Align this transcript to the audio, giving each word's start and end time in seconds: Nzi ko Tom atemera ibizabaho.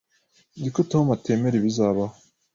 Nzi 0.57 0.69
ko 0.75 0.81
Tom 0.91 1.05
atemera 1.15 1.55
ibizabaho. 1.57 2.15